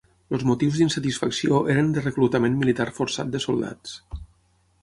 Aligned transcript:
Els 0.35 0.45
motius 0.51 0.77
d'insatisfacció 0.79 1.59
eren 1.75 1.93
de 1.97 2.05
reclutament 2.05 2.57
militar 2.63 2.91
forçat 3.01 3.33
de 3.37 3.47
soldats. 3.49 3.95